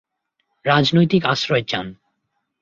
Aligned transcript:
রাজনৈতিক 0.65 1.21
আশ্রয় 1.25 1.65
চান। 1.67 1.87